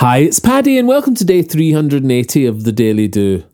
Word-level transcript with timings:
Hi, 0.00 0.18
it's 0.18 0.40
Paddy, 0.40 0.76
and 0.76 0.86
welcome 0.86 1.14
to 1.14 1.24
day 1.24 1.40
380 1.40 2.44
of 2.44 2.64
the 2.64 2.70
Daily 2.70 3.08
Do. 3.08 3.44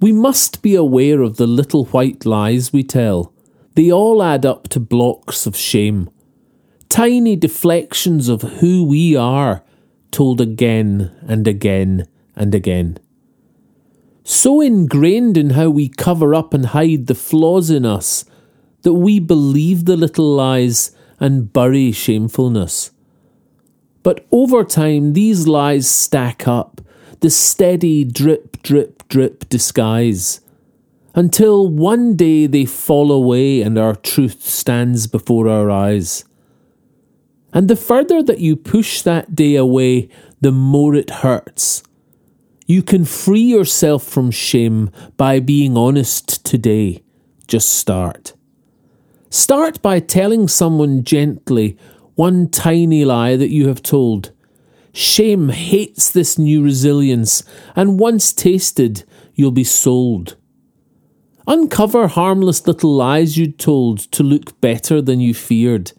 We 0.00 0.10
must 0.10 0.62
be 0.62 0.74
aware 0.74 1.22
of 1.22 1.36
the 1.36 1.46
little 1.46 1.84
white 1.84 2.26
lies 2.26 2.72
we 2.72 2.82
tell. 2.82 3.32
They 3.76 3.92
all 3.92 4.20
add 4.20 4.44
up 4.44 4.68
to 4.70 4.80
blocks 4.80 5.46
of 5.46 5.56
shame. 5.56 6.10
Tiny 6.88 7.36
deflections 7.36 8.28
of 8.28 8.42
who 8.42 8.84
we 8.84 9.14
are, 9.14 9.62
told 10.10 10.40
again 10.40 11.16
and 11.22 11.46
again 11.46 12.08
and 12.34 12.52
again. 12.52 12.98
So 14.24 14.60
ingrained 14.60 15.36
in 15.36 15.50
how 15.50 15.70
we 15.70 15.88
cover 15.88 16.34
up 16.34 16.52
and 16.52 16.66
hide 16.66 17.06
the 17.06 17.14
flaws 17.14 17.70
in 17.70 17.86
us 17.86 18.24
that 18.82 18.94
we 18.94 19.20
believe 19.20 19.84
the 19.84 19.96
little 19.96 20.34
lies 20.34 20.90
and 21.20 21.52
bury 21.52 21.92
shamefulness. 21.92 22.90
But 24.02 24.26
over 24.32 24.64
time, 24.64 25.12
these 25.12 25.46
lies 25.46 25.88
stack 25.88 26.48
up, 26.48 26.80
the 27.20 27.30
steady 27.30 28.04
drip, 28.04 28.62
drip, 28.62 29.06
drip 29.08 29.48
disguise, 29.48 30.40
until 31.14 31.68
one 31.68 32.16
day 32.16 32.46
they 32.46 32.64
fall 32.64 33.12
away 33.12 33.60
and 33.60 33.78
our 33.78 33.94
truth 33.94 34.44
stands 34.44 35.06
before 35.06 35.48
our 35.48 35.70
eyes. 35.70 36.24
And 37.52 37.68
the 37.68 37.76
further 37.76 38.22
that 38.22 38.38
you 38.38 38.56
push 38.56 39.02
that 39.02 39.34
day 39.34 39.56
away, 39.56 40.08
the 40.40 40.52
more 40.52 40.94
it 40.94 41.10
hurts. 41.10 41.82
You 42.66 42.82
can 42.82 43.04
free 43.04 43.40
yourself 43.40 44.04
from 44.04 44.30
shame 44.30 44.90
by 45.16 45.40
being 45.40 45.76
honest 45.76 46.44
today. 46.44 47.02
Just 47.48 47.70
start. 47.70 48.34
Start 49.28 49.82
by 49.82 49.98
telling 49.98 50.46
someone 50.46 51.02
gently 51.02 51.76
one 52.20 52.50
tiny 52.50 53.02
lie 53.02 53.34
that 53.34 53.48
you 53.48 53.66
have 53.66 53.82
told. 53.82 54.30
Shame 54.92 55.48
hates 55.48 56.10
this 56.10 56.36
new 56.38 56.62
resilience, 56.62 57.42
and 57.74 57.98
once 57.98 58.34
tasted, 58.34 59.04
you'll 59.34 59.50
be 59.50 59.64
sold. 59.64 60.36
Uncover 61.46 62.08
harmless 62.08 62.66
little 62.66 62.94
lies 62.94 63.38
you'd 63.38 63.58
told 63.58 64.00
to 64.12 64.22
look 64.22 64.60
better 64.60 65.00
than 65.00 65.18
you 65.18 65.32
feared. 65.32 65.92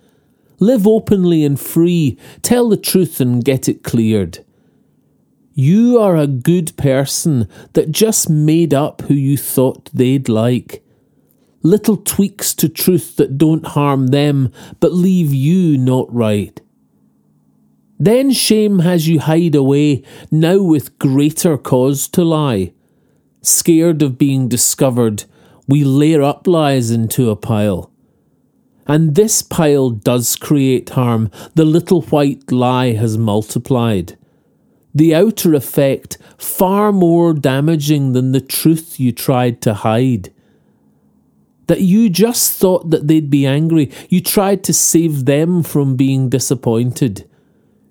Live 0.59 0.85
openly 0.85 1.43
and 1.43 1.59
free, 1.59 2.19
tell 2.43 2.69
the 2.69 2.77
truth 2.77 3.19
and 3.19 3.43
get 3.43 3.67
it 3.67 3.81
cleared. 3.81 4.45
You 5.55 5.97
are 5.99 6.17
a 6.17 6.27
good 6.27 6.77
person 6.77 7.47
that 7.73 7.91
just 7.91 8.29
made 8.29 8.75
up 8.75 9.01
who 9.07 9.15
you 9.15 9.37
thought 9.37 9.89
they'd 9.91 10.29
like 10.29 10.83
little 11.63 11.97
tweaks 11.97 12.53
to 12.55 12.69
truth 12.69 13.15
that 13.17 13.37
don't 13.37 13.67
harm 13.67 14.07
them 14.07 14.51
but 14.79 14.93
leave 14.93 15.33
you 15.33 15.77
not 15.77 16.11
right. 16.13 16.59
Then 17.99 18.31
shame 18.31 18.79
has 18.79 19.07
you 19.07 19.19
hide 19.19 19.53
away, 19.53 20.03
now 20.31 20.59
with 20.59 20.97
greater 20.97 21.55
cause 21.55 22.07
to 22.09 22.23
lie. 22.23 22.73
Scared 23.43 24.01
of 24.01 24.17
being 24.17 24.47
discovered, 24.47 25.25
we 25.67 25.83
layer 25.83 26.23
up 26.23 26.47
lies 26.47 26.89
into 26.89 27.29
a 27.29 27.35
pile. 27.35 27.91
And 28.87 29.13
this 29.13 29.43
pile 29.43 29.91
does 29.91 30.35
create 30.35 30.89
harm, 30.89 31.29
the 31.53 31.63
little 31.63 32.01
white 32.01 32.51
lie 32.51 32.93
has 32.93 33.19
multiplied. 33.19 34.17
The 34.95 35.13
outer 35.13 35.53
effect 35.53 36.17
far 36.39 36.91
more 36.91 37.33
damaging 37.33 38.13
than 38.13 38.31
the 38.31 38.41
truth 38.41 38.99
you 38.99 39.11
tried 39.11 39.61
to 39.61 39.75
hide 39.75 40.33
that 41.71 41.79
you 41.79 42.09
just 42.09 42.59
thought 42.59 42.89
that 42.89 43.07
they'd 43.07 43.29
be 43.29 43.47
angry. 43.47 43.89
You 44.09 44.19
tried 44.19 44.61
to 44.65 44.73
save 44.73 45.23
them 45.23 45.63
from 45.63 45.95
being 45.95 46.27
disappointed. 46.27 47.25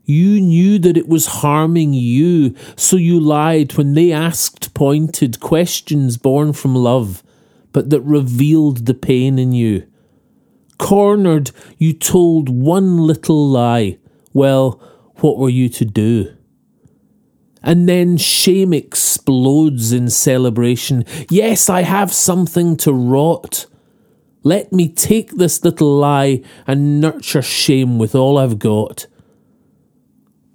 You 0.05 0.39
knew 0.39 0.79
that 0.81 0.99
it 0.99 1.09
was 1.09 1.41
harming 1.41 1.95
you, 1.95 2.55
so 2.77 2.99
you 2.99 3.19
lied 3.19 3.79
when 3.79 3.95
they 3.95 4.13
asked 4.13 4.75
pointed 4.75 5.41
questions 5.41 6.19
born 6.19 6.53
from 6.53 6.75
love, 6.75 7.23
but 7.73 7.89
that 7.89 8.03
revealed 8.03 8.85
the 8.85 8.93
pain 8.93 9.39
in 9.39 9.53
you. 9.53 9.87
Cornered, 10.77 11.51
you 11.79 11.95
told 11.95 12.51
one 12.51 12.99
little 12.99 13.49
lie. 13.49 13.97
Well, 14.35 14.79
what 15.21 15.39
were 15.39 15.49
you 15.49 15.71
to 15.71 15.87
do? 15.87 16.37
And 17.63 17.89
then 17.89 18.19
shame 18.19 18.75
explodes 18.75 19.91
in 19.91 20.11
celebration. 20.11 21.07
Yes, 21.31 21.71
I 21.71 21.81
have 21.81 22.13
something 22.13 22.77
to 22.77 22.93
rot. 22.93 23.65
Let 24.43 24.73
me 24.73 24.89
take 24.89 25.33
this 25.33 25.65
little 25.65 25.97
lie 25.97 26.43
and 26.67 27.01
nurture 27.01 27.43
shame 27.43 27.99
with 27.99 28.15
all 28.15 28.39
I've 28.39 28.59
got. 28.59 29.07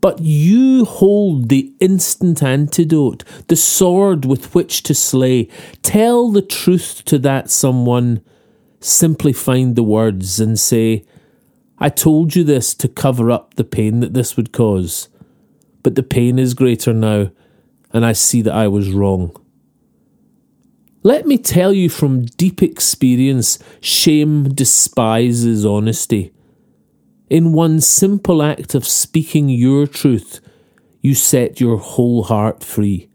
But 0.01 0.19
you 0.21 0.85
hold 0.85 1.49
the 1.49 1.73
instant 1.79 2.43
antidote, 2.43 3.23
the 3.47 3.55
sword 3.55 4.25
with 4.25 4.53
which 4.53 4.83
to 4.83 4.93
slay. 4.93 5.49
Tell 5.81 6.31
the 6.31 6.41
truth 6.41 7.03
to 7.05 7.17
that 7.19 7.49
someone. 7.49 8.21
Simply 8.79 9.33
find 9.33 9.75
the 9.75 9.83
words 9.83 10.39
and 10.39 10.59
say, 10.59 11.05
I 11.79 11.89
told 11.89 12.35
you 12.35 12.43
this 12.43 12.73
to 12.75 12.87
cover 12.87 13.31
up 13.31 13.55
the 13.55 13.63
pain 13.63 13.99
that 13.99 14.13
this 14.13 14.37
would 14.37 14.51
cause. 14.51 15.09
But 15.83 15.95
the 15.95 16.03
pain 16.03 16.39
is 16.39 16.53
greater 16.53 16.93
now, 16.93 17.31
and 17.91 18.05
I 18.05 18.13
see 18.13 18.41
that 18.43 18.53
I 18.53 18.67
was 18.67 18.91
wrong. 18.91 19.35
Let 21.05 21.27
me 21.27 21.37
tell 21.37 21.71
you 21.71 21.87
from 21.87 22.25
deep 22.25 22.63
experience 22.63 23.59
shame 23.79 24.49
despises 24.55 25.63
honesty. 25.63 26.33
In 27.29 27.53
one 27.53 27.79
simple 27.79 28.41
act 28.41 28.73
of 28.73 28.87
speaking 28.87 29.47
your 29.47 29.85
truth, 29.85 30.39
you 31.01 31.13
set 31.13 31.61
your 31.61 31.77
whole 31.77 32.23
heart 32.23 32.63
free. 32.63 33.07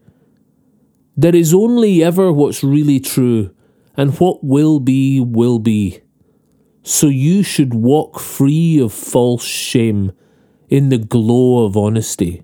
There 1.17 1.35
is 1.35 1.53
only 1.53 2.01
ever 2.01 2.31
what's 2.31 2.63
really 2.63 3.01
true, 3.01 3.53
and 3.97 4.17
what 4.21 4.41
will 4.41 4.79
be, 4.79 5.19
will 5.19 5.59
be. 5.59 5.99
So 6.83 7.07
you 7.07 7.43
should 7.43 7.73
walk 7.73 8.21
free 8.21 8.79
of 8.79 8.93
false 8.93 9.43
shame 9.43 10.13
in 10.69 10.87
the 10.87 10.97
glow 10.97 11.65
of 11.65 11.75
honesty. 11.75 12.43